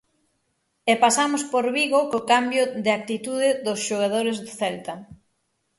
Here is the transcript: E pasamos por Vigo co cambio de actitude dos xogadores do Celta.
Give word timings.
E 0.91 0.93
pasamos 1.03 1.43
por 1.51 1.65
Vigo 1.77 2.01
co 2.11 2.19
cambio 2.31 2.63
de 2.85 2.91
actitude 2.99 3.49
dos 3.65 3.79
xogadores 3.87 4.37
do 4.43 4.51
Celta. 4.59 4.93